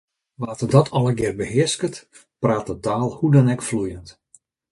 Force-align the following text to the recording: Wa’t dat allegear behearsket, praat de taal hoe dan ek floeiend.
Wa’t 0.39 0.59
dat 0.73 0.89
allegear 0.97 1.35
behearsket, 1.41 1.95
praat 2.43 2.67
de 2.69 2.75
taal 2.85 3.09
hoe 3.17 3.31
dan 3.35 3.51
ek 3.55 3.65
floeiend. 3.67 4.07